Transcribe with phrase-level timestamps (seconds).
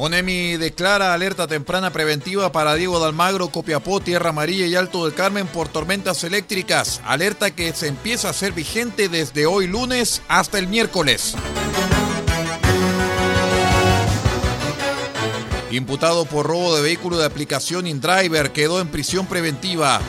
[0.00, 5.12] ONEMI declara alerta temprana preventiva para Diego de Almagro, Copiapó, Tierra Amarilla y Alto del
[5.12, 7.00] Carmen por tormentas eléctricas.
[7.04, 11.34] Alerta que se empieza a ser vigente desde hoy lunes hasta el miércoles.
[15.72, 20.00] Imputado por robo de vehículo de aplicación InDriver quedó en prisión preventiva.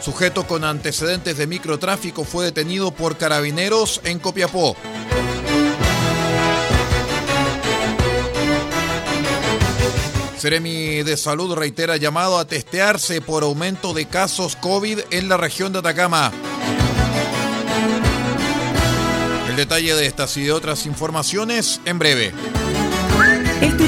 [0.00, 4.74] Sujeto con antecedentes de microtráfico fue detenido por carabineros en Copiapó.
[10.40, 15.70] Seremi de Salud reitera llamado a testearse por aumento de casos COVID en la región
[15.70, 16.32] de Atacama.
[19.50, 22.32] El detalle de estas y de otras informaciones en breve.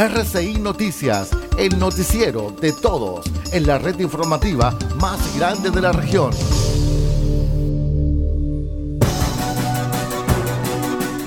[0.00, 1.28] RCI Noticias,
[1.58, 6.30] el noticiero de todos, en la red informativa más grande de la región.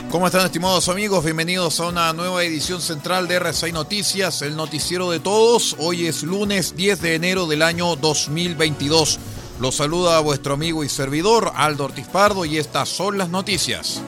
[0.09, 1.23] ¿Cómo están estimados amigos?
[1.23, 5.75] Bienvenidos a una nueva edición central de RCI Noticias, el noticiero de todos.
[5.77, 9.19] Hoy es lunes 10 de enero del año 2022.
[9.59, 14.01] Los saluda vuestro amigo y servidor Aldo Ortiz Pardo y estas son las noticias.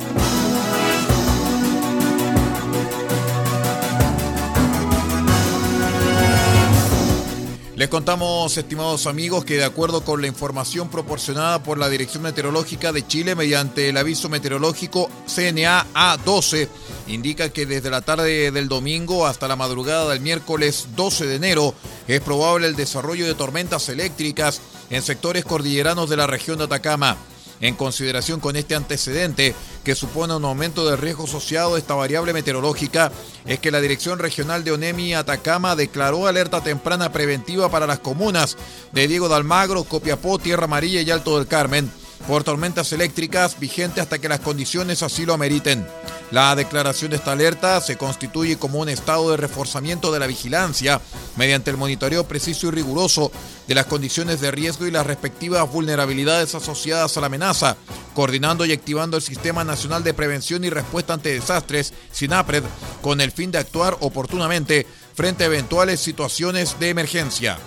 [7.85, 12.91] Les contamos, estimados amigos, que de acuerdo con la información proporcionada por la Dirección Meteorológica
[12.91, 16.67] de Chile mediante el aviso meteorológico CNA A12,
[17.05, 21.75] indica que desde la tarde del domingo hasta la madrugada del miércoles 12 de enero
[22.07, 27.15] es probable el desarrollo de tormentas eléctricas en sectores cordilleranos de la región de Atacama.
[27.61, 32.33] En consideración con este antecedente, que supone un aumento de riesgo asociado a esta variable
[32.33, 33.11] meteorológica,
[33.45, 38.57] es que la Dirección Regional de ONEMI Atacama declaró alerta temprana preventiva para las comunas
[38.91, 41.91] de Diego de Almagro, Copiapó, Tierra Amarilla y Alto del Carmen
[42.27, 45.85] por tormentas eléctricas vigente hasta que las condiciones así lo ameriten.
[46.31, 50.99] La declaración de esta alerta se constituye como un estado de reforzamiento de la vigilancia
[51.35, 53.31] mediante el monitoreo preciso y riguroso
[53.67, 57.77] de las condiciones de riesgo y las respectivas vulnerabilidades asociadas a la amenaza,
[58.15, 62.63] coordinando y activando el Sistema Nacional de Prevención y Respuesta ante Desastres, SINAPRED,
[63.01, 67.57] con el fin de actuar oportunamente frente a eventuales situaciones de emergencia.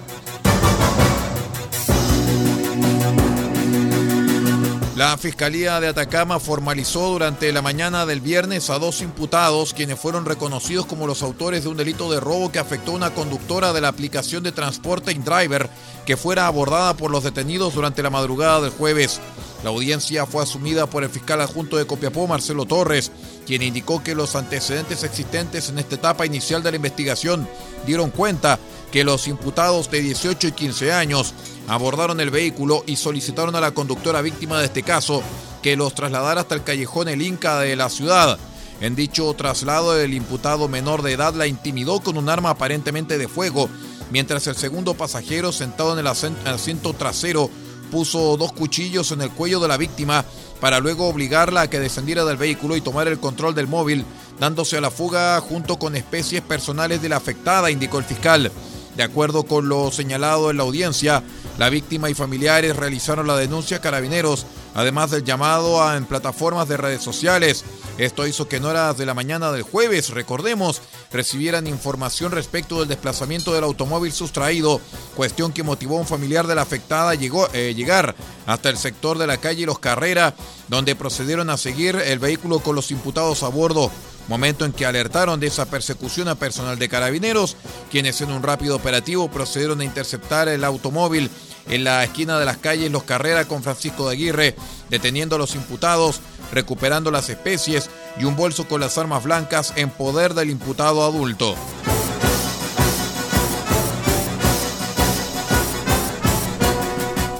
[4.98, 10.24] La Fiscalía de Atacama formalizó durante la mañana del viernes a dos imputados quienes fueron
[10.24, 13.80] reconocidos como los autores de un delito de robo que afectó a una conductora de
[13.80, 15.70] la aplicación de transporte InDriver
[16.04, 19.20] que fuera abordada por los detenidos durante la madrugada del jueves.
[19.62, 23.12] La audiencia fue asumida por el fiscal adjunto de Copiapó, Marcelo Torres,
[23.48, 27.48] quien indicó que los antecedentes existentes en esta etapa inicial de la investigación
[27.86, 28.58] dieron cuenta
[28.92, 31.32] que los imputados de 18 y 15 años
[31.66, 35.22] abordaron el vehículo y solicitaron a la conductora víctima de este caso
[35.62, 38.38] que los trasladara hasta el callejón El Inca de la ciudad.
[38.82, 43.28] En dicho traslado, el imputado menor de edad la intimidó con un arma aparentemente de
[43.28, 43.70] fuego,
[44.10, 47.48] mientras el segundo pasajero, sentado en el asiento trasero,
[47.90, 50.26] puso dos cuchillos en el cuello de la víctima
[50.60, 54.04] para luego obligarla a que descendiera del vehículo y tomara el control del móvil,
[54.38, 58.50] dándose a la fuga junto con especies personales de la afectada, indicó el fiscal.
[58.96, 61.22] De acuerdo con lo señalado en la audiencia,
[61.56, 64.44] la víctima y familiares realizaron la denuncia a carabineros,
[64.74, 67.64] además del llamado a, en plataformas de redes sociales.
[67.96, 72.88] Esto hizo que en horas de la mañana del jueves, recordemos, recibieran información respecto del
[72.88, 74.80] desplazamiento del automóvil sustraído,
[75.16, 78.14] cuestión que motivó a un familiar de la afectada a eh, llegar
[78.46, 80.34] hasta el sector de la calle Los Carrera,
[80.68, 83.90] donde procedieron a seguir el vehículo con los imputados a bordo
[84.28, 87.56] momento en que alertaron de esa persecución a personal de carabineros,
[87.90, 91.30] quienes en un rápido operativo procedieron a interceptar el automóvil
[91.68, 94.56] en la esquina de las calles Los Carreras con Francisco de Aguirre,
[94.90, 96.20] deteniendo a los imputados,
[96.52, 101.54] recuperando las especies y un bolso con las armas blancas en poder del imputado adulto.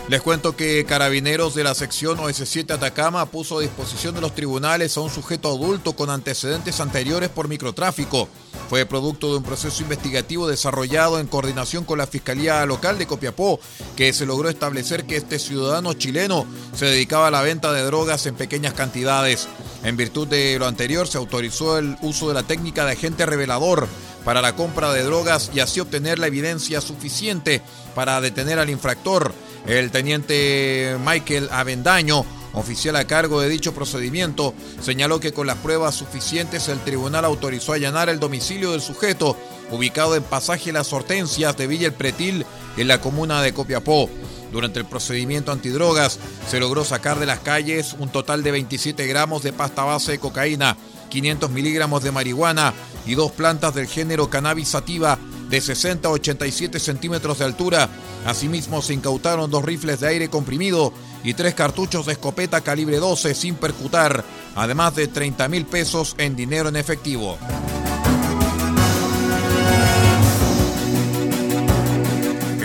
[0.09, 4.97] Les cuento que Carabineros de la sección OS7 Atacama puso a disposición de los tribunales
[4.97, 8.27] a un sujeto adulto con antecedentes anteriores por microtráfico.
[8.69, 13.59] Fue producto de un proceso investigativo desarrollado en coordinación con la Fiscalía Local de Copiapó,
[13.97, 16.45] que se logró establecer que este ciudadano chileno
[16.75, 19.49] se dedicaba a la venta de drogas en pequeñas cantidades.
[19.85, 23.89] En virtud de lo anterior, se autorizó el uso de la técnica de agente revelador
[24.25, 27.63] para la compra de drogas y así obtener la evidencia suficiente
[27.95, 29.33] para detener al infractor.
[29.67, 35.95] El teniente Michael Avendaño, oficial a cargo de dicho procedimiento, señaló que con las pruebas
[35.95, 39.37] suficientes el tribunal autorizó allanar el domicilio del sujeto,
[39.71, 42.47] ubicado en pasaje Las Hortensias de Villa El Pretil,
[42.77, 44.09] en la comuna de Copiapó.
[44.53, 46.19] Durante el procedimiento antidrogas
[46.49, 50.19] se logró sacar de las calles un total de 27 gramos de pasta base de
[50.19, 50.77] cocaína,
[51.11, 52.73] 500 miligramos de marihuana
[53.07, 55.19] y dos plantas del género cannabis sativa
[55.49, 57.89] de 60 a 87 centímetros de altura.
[58.27, 60.93] Asimismo, se incautaron dos rifles de aire comprimido
[61.25, 64.25] y tres cartuchos de escopeta calibre 12 sin percutar,
[64.55, 67.39] además de 30 mil pesos en dinero en efectivo.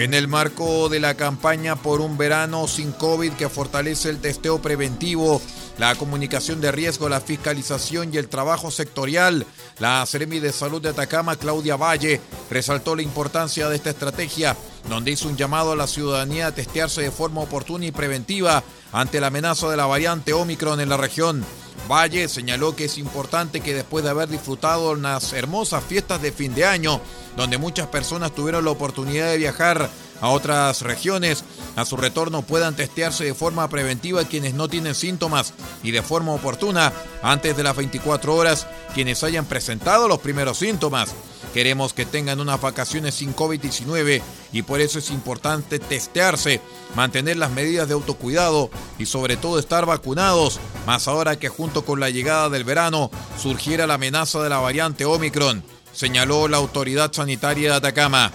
[0.03, 4.62] En el marco de la campaña por un verano sin COVID que fortalece el testeo
[4.62, 5.41] preventivo,
[5.78, 9.46] la comunicación de riesgo, la fiscalización y el trabajo sectorial,
[9.80, 14.56] la Seremi de Salud de Atacama, Claudia Valle, resaltó la importancia de esta estrategia,
[14.88, 19.20] donde hizo un llamado a la ciudadanía a testearse de forma oportuna y preventiva ante
[19.20, 21.44] la amenaza de la variante Omicron en la región.
[21.90, 26.54] Valle señaló que es importante que después de haber disfrutado unas hermosas fiestas de fin
[26.54, 27.02] de año,
[27.36, 29.90] donde muchas personas tuvieron la oportunidad de viajar
[30.24, 31.44] a otras regiones,
[31.75, 35.54] a su retorno puedan testearse de forma preventiva quienes no tienen síntomas
[35.84, 41.10] y de forma oportuna antes de las 24 horas quienes hayan presentado los primeros síntomas.
[41.54, 44.22] Queremos que tengan unas vacaciones sin COVID-19
[44.54, 46.62] y por eso es importante testearse,
[46.96, 52.00] mantener las medidas de autocuidado y sobre todo estar vacunados, más ahora que junto con
[52.00, 57.72] la llegada del verano surgiera la amenaza de la variante Omicron señaló la autoridad sanitaria
[57.72, 58.31] de Atacama.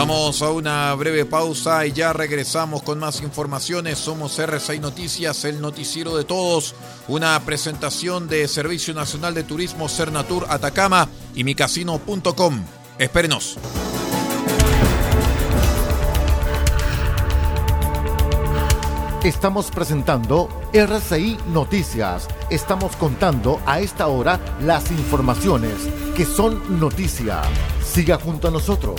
[0.00, 3.98] Vamos a una breve pausa y ya regresamos con más informaciones.
[3.98, 6.74] Somos R6 Noticias, el noticiero de todos.
[7.06, 12.64] Una presentación de Servicio Nacional de Turismo Cernatur Atacama y micasino.com.
[12.98, 13.58] Espérenos.
[19.22, 22.26] Estamos presentando RCI Noticias.
[22.48, 25.74] Estamos contando a esta hora las informaciones
[26.16, 27.42] que son noticia.
[27.84, 28.98] Siga junto a nosotros.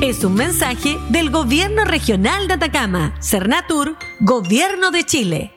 [0.00, 3.70] Es un mensaje del Gobierno Regional de Atacama, Cernat
[4.20, 5.52] Gobierno de Chile.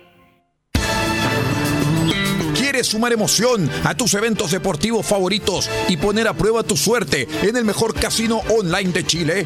[2.53, 7.55] ¿Quieres sumar emoción a tus eventos deportivos favoritos y poner a prueba tu suerte en
[7.55, 9.45] el mejor casino online de Chile?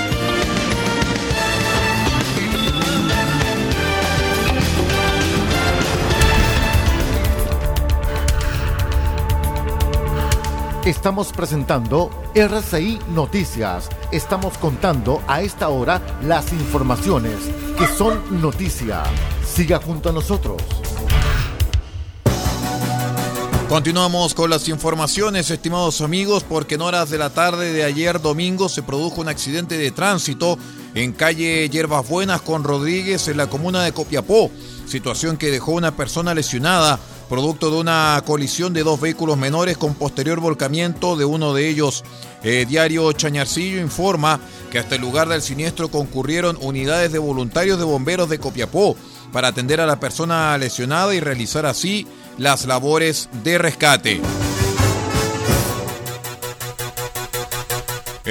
[10.85, 13.87] Estamos presentando RCI Noticias.
[14.11, 17.35] Estamos contando a esta hora las informaciones
[17.77, 19.03] que son noticia.
[19.45, 20.59] Siga junto a nosotros.
[23.69, 28.67] Continuamos con las informaciones, estimados amigos, porque en horas de la tarde de ayer domingo
[28.67, 30.57] se produjo un accidente de tránsito
[30.95, 34.49] en calle Hierbas Buenas con Rodríguez en la comuna de Copiapó,
[34.87, 36.99] situación que dejó una persona lesionada
[37.31, 42.03] producto de una colisión de dos vehículos menores con posterior volcamiento de uno de ellos.
[42.43, 47.85] Eh, Diario Chañarcillo informa que hasta el lugar del siniestro concurrieron unidades de voluntarios de
[47.85, 48.97] bomberos de Copiapó
[49.31, 52.05] para atender a la persona lesionada y realizar así
[52.37, 54.19] las labores de rescate.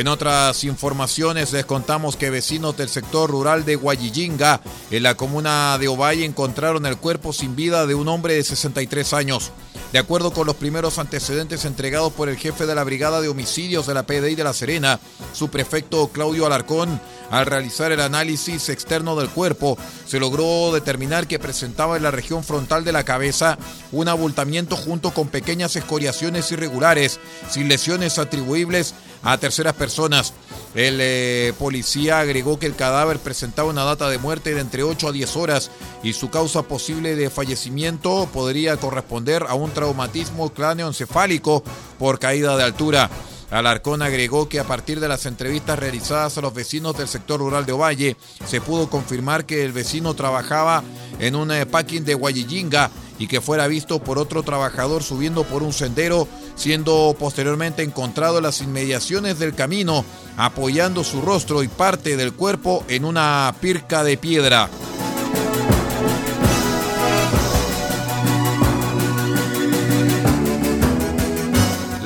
[0.01, 5.77] En otras informaciones les contamos que vecinos del sector rural de Guayillinga, en la comuna
[5.77, 9.53] de Ovalle, encontraron el cuerpo sin vida de un hombre de 63 años.
[9.93, 13.87] De acuerdo con los primeros antecedentes entregados por el jefe de la Brigada de Homicidios
[13.87, 15.01] de la PDI de La Serena,
[15.35, 16.99] su prefecto Claudio Alarcón,
[17.31, 19.77] al realizar el análisis externo del cuerpo,
[20.07, 23.59] se logró determinar que presentaba en la región frontal de la cabeza
[23.93, 30.33] un abultamiento junto con pequeñas escoriaciones irregulares, sin lesiones atribuibles a terceras personas.
[30.75, 35.09] El eh, policía agregó que el cadáver presentaba una data de muerte de entre 8
[35.09, 35.71] a 10 horas
[36.03, 41.65] y su causa posible de fallecimiento podría corresponder a un traumatismo cráneoencefálico
[41.99, 43.11] por caída de altura.
[43.51, 47.67] Alarcón agregó que a partir de las entrevistas realizadas a los vecinos del sector rural
[47.67, 50.85] de Ovalle, se pudo confirmar que el vecino trabajaba
[51.19, 55.63] en un eh, packing de Guayillinga y que fuera visto por otro trabajador subiendo por
[55.63, 60.07] un sendero, siendo posteriormente encontrado en las inmediaciones del camino,
[60.39, 64.71] apoyando su rostro y parte del cuerpo en una pirca de piedra.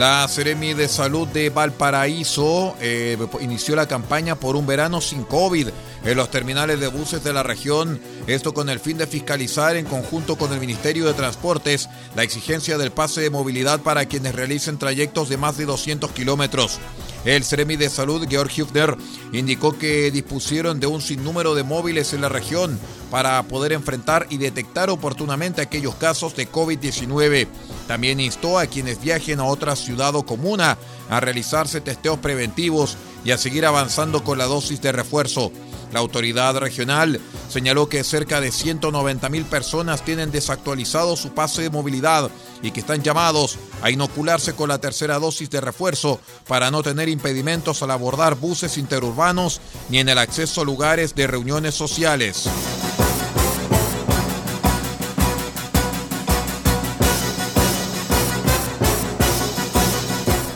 [0.05, 5.69] La Seremi de Salud de Valparaíso eh, inició la campaña por un verano sin COVID
[6.05, 9.87] en los terminales de buses de la región, esto con el fin de fiscalizar en
[9.87, 14.77] conjunto con el Ministerio de Transportes la exigencia del pase de movilidad para quienes realicen
[14.77, 16.81] trayectos de más de 200 kilómetros.
[17.25, 18.97] El Seremi de Salud, Georg Hüfner,
[19.33, 22.79] indicó que dispusieron de un sinnúmero de móviles en la región
[23.11, 27.47] para poder enfrentar y detectar oportunamente aquellos casos de COVID-19.
[27.89, 30.77] También instó a quienes viajen a otra ciudad o comuna
[31.09, 35.51] a realizarse testeos preventivos y a seguir avanzando con la dosis de refuerzo.
[35.95, 41.71] La autoridad regional señaló que cerca de 190 mil personas tienen desactualizado su pase de
[41.71, 42.33] movilidad
[42.63, 47.09] y que están llamados a inocularse con la tercera dosis de refuerzo para no tener
[47.09, 52.49] impedimentos al abordar buses interurbanos ni en el acceso a lugares de reuniones sociales.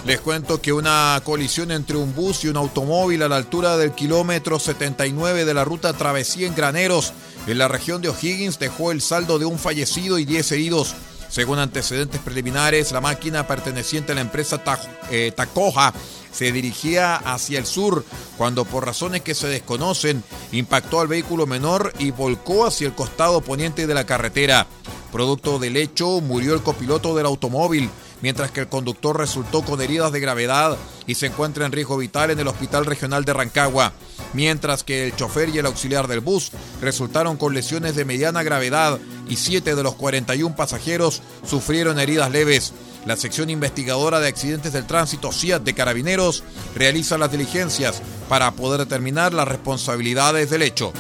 [0.09, 3.93] Les cuento que una colisión entre un bus y un automóvil a la altura del
[3.93, 7.13] kilómetro 79 de la ruta Travesía en Graneros,
[7.47, 10.95] en la región de O'Higgins, dejó el saldo de un fallecido y 10 heridos.
[11.29, 14.63] Según antecedentes preliminares, la máquina perteneciente a la empresa
[15.11, 15.93] eh, Tacoja
[16.33, 18.03] se dirigía hacia el sur
[18.39, 23.43] cuando por razones que se desconocen impactó al vehículo menor y volcó hacia el costado
[23.43, 24.67] poniente de la carretera.
[25.13, 27.91] Producto del hecho, murió el copiloto del automóvil
[28.23, 32.31] mientras que el conductor resultó con heridas de gravedad y se encuentra en riesgo vital
[32.31, 33.93] en el Hospital Regional de Rancagua,
[34.33, 38.99] mientras que el chofer y el auxiliar del bus resultaron con lesiones de mediana gravedad
[39.29, 42.73] y siete de los 41 pasajeros sufrieron heridas leves.
[43.07, 46.43] La sección investigadora de accidentes del tránsito CIAT de Carabineros
[46.75, 50.93] realiza las diligencias para poder determinar las responsabilidades del hecho.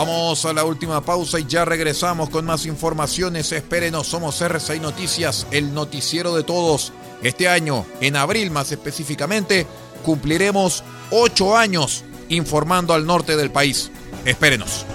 [0.00, 3.52] Vamos a la última pausa y ya regresamos con más informaciones.
[3.52, 6.94] Espérenos, somos RCI Noticias, el noticiero de todos.
[7.22, 9.66] Este año, en abril más específicamente,
[10.02, 13.90] cumpliremos ocho años informando al norte del país.
[14.24, 14.86] Espérenos.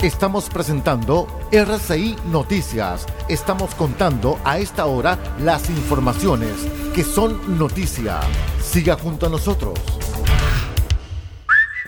[0.00, 6.52] Estamos presentando RCI Noticias estamos contando a esta hora las informaciones
[6.94, 8.20] que son noticia.
[8.72, 9.78] Siga junto a nosotros.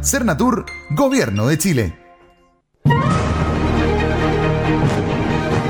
[0.00, 2.07] Cernatur, Gobierno de Chile.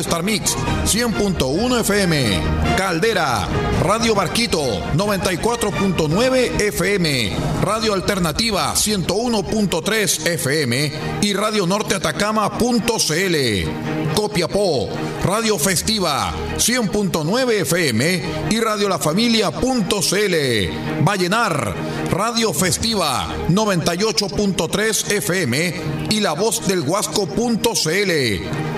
[0.00, 2.42] Star Mix 100.1 FM.
[2.76, 3.48] Caldera,
[3.82, 7.36] Radio Barquito 94.9 FM.
[7.62, 14.14] Radio Alternativa 101.3 FM y Radio Norte Atacama.cl.
[14.14, 14.88] Copiapó,
[15.24, 21.04] Radio Festiva 100.9 FM y Radio La Familia.cl.
[21.04, 21.74] Vallenar,
[22.10, 25.74] Radio Festiva 98.3 FM
[26.10, 28.75] y La Voz del Huasco.cl.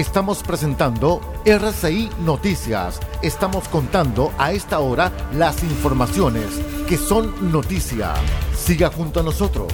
[0.00, 2.98] Estamos presentando RCI Noticias.
[3.20, 6.46] Estamos contando a esta hora las informaciones
[6.88, 8.14] que son noticia.
[8.56, 9.70] Siga junto a nosotros.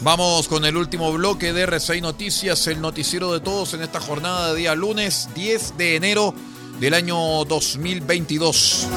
[0.00, 4.54] Vamos con el último bloque de RCI Noticias, el noticiero de todos en esta jornada
[4.54, 6.32] de día lunes 10 de enero
[6.80, 8.88] del año 2022.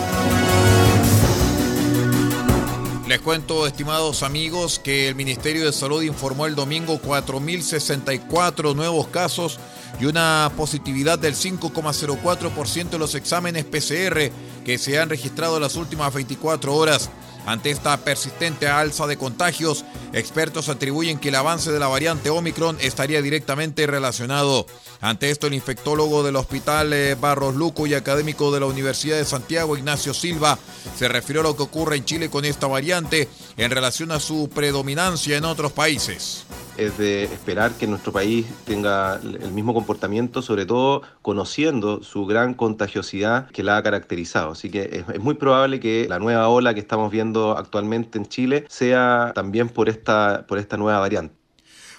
[3.13, 9.59] Les cuento, estimados amigos, que el Ministerio de Salud informó el domingo 4.064 nuevos casos
[9.99, 14.31] y una positividad del 5,04% de los exámenes PCR
[14.65, 17.11] que se han registrado en las últimas 24 horas.
[17.45, 22.77] Ante esta persistente alza de contagios, expertos atribuyen que el avance de la variante Omicron
[22.79, 24.65] estaría directamente relacionado.
[25.01, 29.25] Ante esto, el infectólogo del Hospital eh, Barros Luco y académico de la Universidad de
[29.25, 30.57] Santiago, Ignacio Silva,
[30.97, 34.49] se refirió a lo que ocurre en Chile con esta variante en relación a su
[34.53, 36.45] predominancia en otros países
[36.77, 42.53] es de esperar que nuestro país tenga el mismo comportamiento, sobre todo conociendo su gran
[42.53, 44.51] contagiosidad que la ha caracterizado.
[44.51, 48.65] Así que es, muy probable que la nueva ola que estamos viendo actualmente en Chile
[48.69, 51.42] sea también por esta, por esta nueva variante.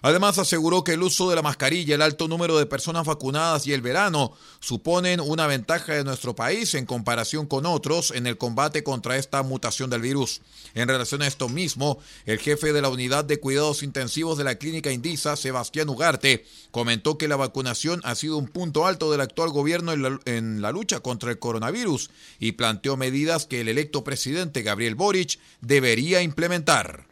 [0.05, 3.73] Además, aseguró que el uso de la mascarilla, el alto número de personas vacunadas y
[3.73, 8.85] el verano suponen una ventaja de nuestro país en comparación con otros en el combate
[8.85, 10.43] contra esta mutación del virus.
[10.75, 14.57] En relación a esto mismo, el jefe de la unidad de cuidados intensivos de la
[14.57, 19.49] clínica Indisa, Sebastián Ugarte, comentó que la vacunación ha sido un punto alto del actual
[19.49, 24.05] gobierno en la, en la lucha contra el coronavirus y planteó medidas que el electo
[24.05, 27.07] presidente Gabriel Boric debería implementar.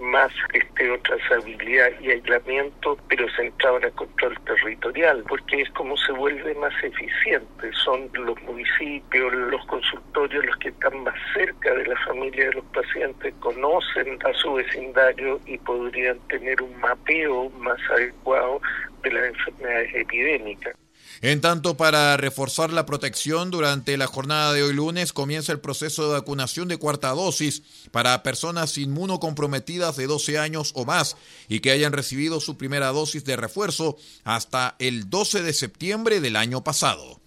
[0.00, 6.12] Más testeo, trazabilidad y aislamiento, pero centrado en el control territorial, porque es como se
[6.12, 7.72] vuelve más eficiente.
[7.72, 12.64] Son los municipios, los consultorios los que están más cerca de la familia de los
[12.66, 18.60] pacientes, conocen a su vecindario y podrían tener un mapeo más adecuado
[19.02, 20.81] de las enfermedades epidémicas.
[21.22, 26.02] En tanto, para reforzar la protección durante la jornada de hoy lunes comienza el proceso
[26.08, 31.16] de vacunación de cuarta dosis para personas inmunocomprometidas de 12 años o más
[31.48, 36.34] y que hayan recibido su primera dosis de refuerzo hasta el 12 de septiembre del
[36.34, 37.20] año pasado.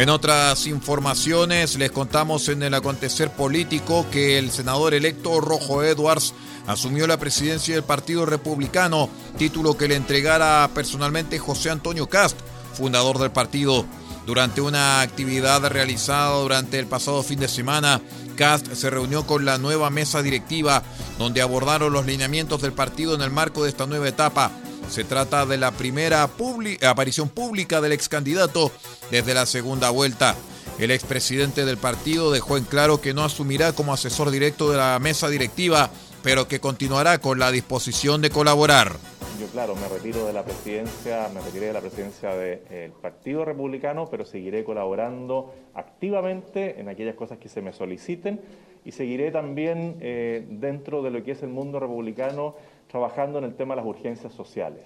[0.00, 6.32] En otras informaciones les contamos en el acontecer político que el senador electo Rojo Edwards
[6.66, 12.38] asumió la presidencia del Partido Republicano, título que le entregara personalmente José Antonio Cast,
[12.72, 13.84] fundador del partido.
[14.24, 18.00] Durante una actividad realizada durante el pasado fin de semana,
[18.36, 20.82] Cast se reunió con la nueva mesa directiva,
[21.18, 24.50] donde abordaron los lineamientos del partido en el marco de esta nueva etapa.
[24.90, 28.72] Se trata de la primera aparición pública del ex candidato
[29.12, 30.34] desde la segunda vuelta.
[30.80, 34.98] El expresidente del partido dejó en claro que no asumirá como asesor directo de la
[35.00, 35.90] mesa directiva,
[36.24, 38.96] pero que continuará con la disposición de colaborar.
[39.40, 44.08] Yo, claro, me retiro de la presidencia, me retiré de la presidencia del Partido Republicano,
[44.10, 48.40] pero seguiré colaborando activamente en aquellas cosas que se me soliciten
[48.84, 52.56] y seguiré también eh, dentro de lo que es el mundo republicano
[52.90, 54.82] trabajando en el tema de las urgencias sociales.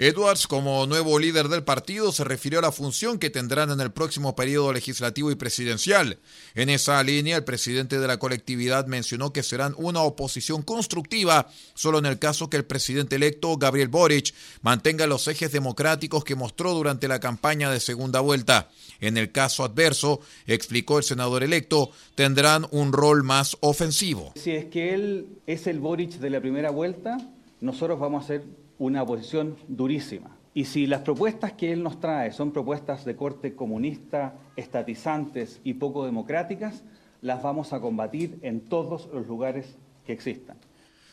[0.00, 3.90] Edwards, como nuevo líder del partido, se refirió a la función que tendrán en el
[3.90, 6.20] próximo periodo legislativo y presidencial.
[6.54, 11.98] En esa línea, el presidente de la colectividad mencionó que serán una oposición constructiva solo
[11.98, 14.32] en el caso que el presidente electo, Gabriel Boric,
[14.62, 18.68] mantenga los ejes democráticos que mostró durante la campaña de segunda vuelta.
[19.00, 24.32] En el caso adverso, explicó el senador electo, tendrán un rol más ofensivo.
[24.36, 27.18] Si es que él es el Boric de la primera vuelta,
[27.60, 28.44] nosotros vamos a ser
[28.78, 30.36] una oposición durísima.
[30.54, 35.74] Y si las propuestas que él nos trae son propuestas de corte comunista, estatizantes y
[35.74, 36.82] poco democráticas,
[37.22, 40.56] las vamos a combatir en todos los lugares que existan.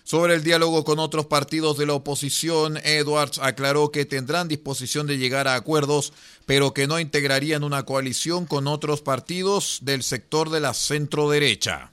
[0.03, 5.17] Sobre el diálogo con otros partidos de la oposición, Edwards aclaró que tendrán disposición de
[5.17, 6.13] llegar a acuerdos,
[6.45, 11.89] pero que no integrarían una coalición con otros partidos del sector de la centro derecha.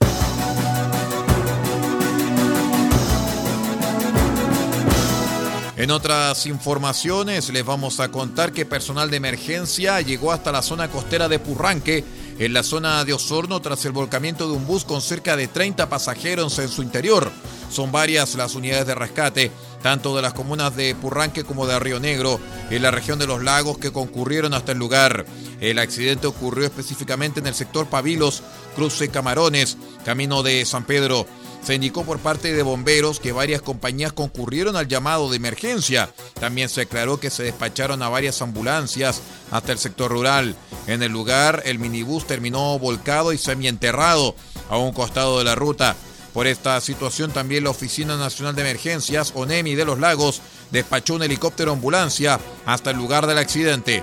[5.83, 10.89] En otras informaciones les vamos a contar que personal de emergencia llegó hasta la zona
[10.89, 12.05] costera de Purranque,
[12.39, 15.89] en la zona de Osorno, tras el volcamiento de un bus con cerca de 30
[15.89, 17.33] pasajeros en su interior.
[17.69, 21.99] Son varias las unidades de rescate, tanto de las comunas de Purranque como de Río
[21.99, 25.25] Negro, en la región de los lagos que concurrieron hasta el lugar.
[25.59, 28.41] El accidente ocurrió específicamente en el sector Pavilos,
[28.77, 31.27] Cruce Camarones, camino de San Pedro.
[31.63, 36.09] Se indicó por parte de bomberos que varias compañías concurrieron al llamado de emergencia.
[36.39, 40.55] También se aclaró que se despacharon a varias ambulancias hasta el sector rural.
[40.87, 44.35] En el lugar, el minibús terminó volcado y semienterrado
[44.69, 45.95] a un costado de la ruta.
[46.33, 51.23] Por esta situación también la Oficina Nacional de Emergencias, ONEMI de los Lagos, despachó un
[51.23, 54.01] helicóptero ambulancia hasta el lugar del accidente.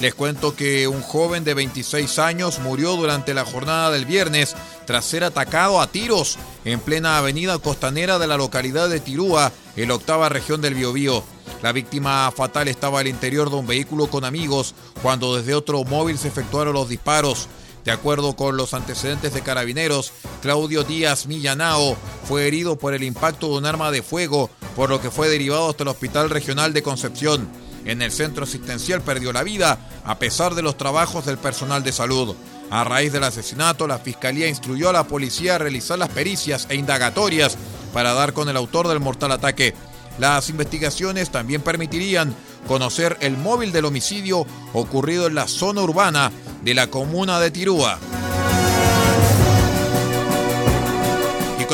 [0.00, 4.54] Les cuento que un joven de 26 años murió durante la jornada del viernes
[4.86, 9.88] tras ser atacado a tiros en plena avenida costanera de la localidad de Tirúa, en
[9.88, 11.24] la octava región del Biobío.
[11.62, 16.16] La víctima fatal estaba al interior de un vehículo con amigos cuando desde otro móvil
[16.16, 17.48] se efectuaron los disparos.
[17.84, 21.96] De acuerdo con los antecedentes de carabineros, Claudio Díaz Millanao
[22.28, 25.70] fue herido por el impacto de un arma de fuego, por lo que fue derivado
[25.70, 27.48] hasta el Hospital Regional de Concepción
[27.88, 31.92] en el centro asistencial perdió la vida a pesar de los trabajos del personal de
[31.92, 32.36] salud.
[32.70, 36.76] A raíz del asesinato, la Fiscalía instruyó a la policía a realizar las pericias e
[36.76, 37.56] indagatorias
[37.94, 39.74] para dar con el autor del mortal ataque.
[40.18, 42.34] Las investigaciones también permitirían
[42.66, 46.30] conocer el móvil del homicidio ocurrido en la zona urbana
[46.62, 47.98] de la comuna de Tirúa.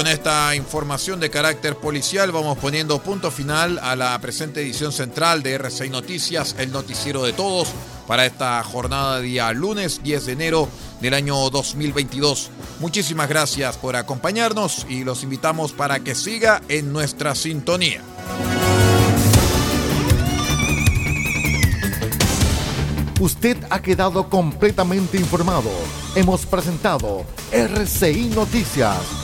[0.05, 5.43] Con esta información de carácter policial vamos poniendo punto final a la presente edición central
[5.43, 7.69] de R6 Noticias, el noticiero de todos,
[8.07, 10.69] para esta jornada de día lunes 10 de enero
[11.01, 12.51] del año 2022.
[12.81, 18.03] Muchísimas gracias por acompañarnos y los invitamos para que siga en nuestra sintonía.
[23.21, 25.71] Usted ha quedado completamente informado.
[26.15, 29.24] Hemos presentado RCI Noticias